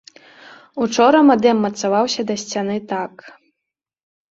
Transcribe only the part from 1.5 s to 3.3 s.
мацаваўся да сцяны так.